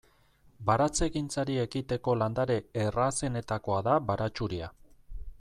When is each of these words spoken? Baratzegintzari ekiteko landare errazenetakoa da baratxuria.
Baratzegintzari 0.69 1.57
ekiteko 1.63 2.15
landare 2.23 2.57
errazenetakoa 2.87 3.83
da 3.91 4.01
baratxuria. 4.11 4.73